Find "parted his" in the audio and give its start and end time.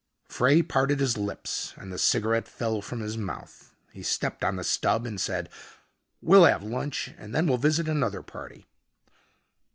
0.63-1.15